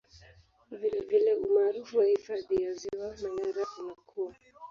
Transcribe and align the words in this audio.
Vilevile 0.71 1.33
umaarufu 1.35 1.95
wa 1.97 2.05
hifadhi 2.05 2.63
ya 2.63 2.73
Ziwa 2.73 3.15
Manyara 3.21 3.67
unakua 3.79 4.35